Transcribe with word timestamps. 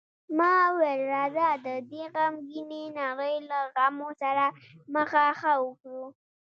ما 0.37 0.53
وویل: 0.69 1.01
راځه، 1.13 1.47
د 1.65 1.67
دې 1.91 2.03
غمګینې 2.13 2.83
نړۍ 2.99 3.35
له 3.49 3.59
غمو 3.73 4.09
سره 4.21 4.45
مخه 4.93 5.23
ښه 5.39 5.53
وکړو. 5.63 6.05